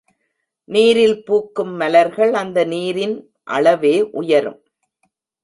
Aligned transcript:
நீரில் 0.69 1.23
பூக்கும் 1.23 1.73
மலர்கள் 1.73 2.33
அந்த 2.33 2.65
நீரின் 2.65 3.15
அளவே 3.43 3.95
உயரும். 4.13 4.59